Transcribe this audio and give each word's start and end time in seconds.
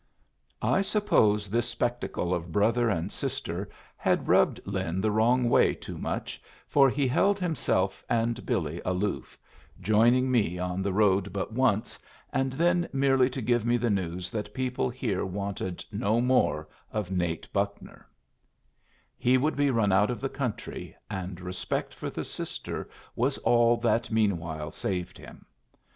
I 0.63 0.81
suppose 0.81 1.47
this 1.47 1.69
spectacle 1.69 2.33
of 2.33 2.51
brother 2.51 2.89
and 2.89 3.11
sister 3.11 3.69
had 3.95 4.27
rubbed 4.27 4.59
Lin 4.65 4.99
the 4.99 5.11
wrong 5.11 5.47
way 5.47 5.75
too 5.75 5.99
much, 5.99 6.41
for 6.67 6.89
he 6.89 7.07
held 7.07 7.37
himself 7.37 8.03
and 8.09 8.43
Billy 8.43 8.81
aloof, 8.83 9.37
joining 9.79 10.31
me 10.31 10.57
on 10.57 10.81
the 10.81 10.91
road 10.91 11.31
but 11.31 11.53
once, 11.53 11.99
and 12.33 12.53
then 12.53 12.89
merely 12.91 13.29
to 13.29 13.43
give 13.43 13.63
me 13.63 13.77
the 13.77 13.91
news 13.91 14.31
that 14.31 14.55
people 14.55 14.89
here 14.89 15.23
wanted 15.23 15.85
no 15.91 16.19
more 16.19 16.67
of 16.91 17.11
Nate 17.11 17.47
Buckner; 17.53 18.07
he 19.19 19.37
would 19.37 19.55
be 19.55 19.69
run 19.69 19.91
out 19.91 20.09
of 20.09 20.19
the 20.19 20.29
country, 20.29 20.95
and 21.11 21.39
respect 21.39 21.93
for 21.93 22.09
the 22.09 22.23
sister 22.23 22.89
was 23.15 23.37
all 23.37 23.77
that 23.77 24.09
meanwhile 24.09 24.71
saved 24.71 25.19
him. 25.19 25.45